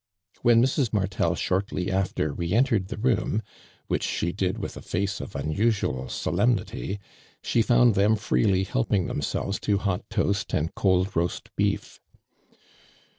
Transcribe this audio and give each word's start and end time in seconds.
When 0.41 0.63
Mrs. 0.63 0.91
Martel 0.91 1.35
shortly 1.35 1.91
after 1.91 2.33
re 2.33 2.53
enter 2.53 2.79
•ed 2.79 2.87
the 2.87 2.97
room, 2.97 3.43
which 3.85 4.01
she 4.01 4.31
did 4.31 4.57
with 4.57 4.75
a 4.75 4.81
face 4.81 5.21
of 5.21 5.35
unusual 5.35 6.09
solemnity, 6.09 6.99
she 7.43 7.61
found 7.61 7.93
them 7.93 8.15
fVeely 8.15 8.65
helping 8.65 9.05
themselves 9.05 9.59
to 9.59 9.77
hot 9.77 10.09
toast 10.09 10.55
and 10.55 10.73
cold 10.73 11.15
roast 11.15 11.55
beef. 11.55 11.99